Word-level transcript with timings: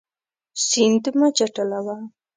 سیند 0.67 1.05
مه 1.19 1.27
چټلوه. 1.37 1.95